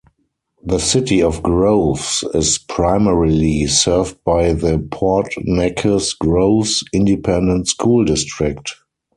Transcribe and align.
The 0.63 0.79
City 0.79 1.21
of 1.21 1.43
Groves 1.43 2.23
is 2.33 2.57
primarily 2.57 3.67
served 3.67 4.17
by 4.23 4.53
the 4.53 4.79
Port 4.89 5.31
Neches-Groves 5.47 6.83
Independent 6.91 7.67
School 7.67 8.03
District. 8.05 8.77